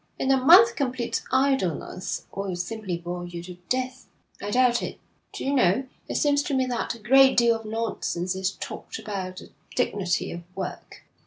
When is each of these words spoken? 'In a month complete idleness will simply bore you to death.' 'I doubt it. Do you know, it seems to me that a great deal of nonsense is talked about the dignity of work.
'In 0.17 0.31
a 0.31 0.37
month 0.37 0.75
complete 0.75 1.21
idleness 1.31 2.25
will 2.35 2.55
simply 2.55 2.97
bore 2.97 3.23
you 3.27 3.43
to 3.43 3.59
death.' 3.69 4.07
'I 4.41 4.49
doubt 4.49 4.81
it. 4.81 4.97
Do 5.31 5.45
you 5.45 5.53
know, 5.53 5.85
it 6.09 6.15
seems 6.15 6.41
to 6.41 6.55
me 6.55 6.65
that 6.65 6.95
a 6.95 6.99
great 6.99 7.37
deal 7.37 7.53
of 7.55 7.65
nonsense 7.65 8.33
is 8.33 8.53
talked 8.53 8.97
about 8.97 9.37
the 9.37 9.51
dignity 9.75 10.31
of 10.31 10.41
work. 10.55 11.03